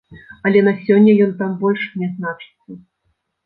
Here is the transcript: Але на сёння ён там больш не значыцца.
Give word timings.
Але 0.49 0.63
на 0.67 0.73
сёння 0.87 1.11
ён 1.27 1.31
там 1.43 1.51
больш 1.67 1.87
не 2.03 2.11
значыцца. 2.17 2.69